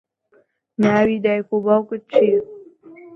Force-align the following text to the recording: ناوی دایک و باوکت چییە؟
ناوی 0.81 1.17
دایک 1.23 1.47
و 1.55 1.57
باوکت 1.65 2.01
چییە؟ 2.11 2.39